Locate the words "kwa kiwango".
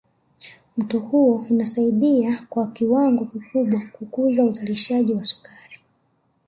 2.49-3.25